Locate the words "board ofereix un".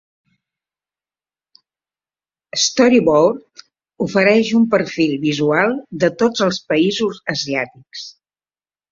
3.09-4.63